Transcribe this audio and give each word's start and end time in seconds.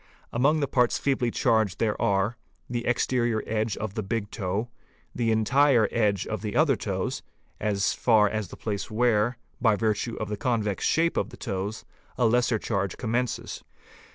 Among 0.33 0.61
the 0.61 0.67
parts 0.67 0.97
feebly 0.97 1.29
charged 1.29 1.77
there 1.77 2.01
are: 2.01 2.35
the 2.67 2.87
exterior 2.87 3.43
edge 3.45 3.77
of 3.77 3.93
the 3.93 4.01
big 4.01 4.31
toe, 4.31 4.67
the 5.13 5.29
entire 5.31 5.87
edge— 5.91 6.25
of 6.27 6.41
the 6.41 6.55
other 6.55 6.75
toes, 6.75 7.21
as 7.59 7.93
far 7.93 8.27
as 8.27 8.47
the 8.47 8.57
place 8.57 8.89
where, 8.89 9.37
by 9.61 9.75
virtue 9.75 10.15
of 10.15 10.27
the 10.29 10.37
convex 10.37 10.83
shape 10.85 11.13
j 11.17 11.21
of 11.21 11.29
the 11.29 11.37
toes, 11.37 11.85
a 12.17 12.25
lesser 12.25 12.57
charge 12.57 12.97
commences. 12.97 13.63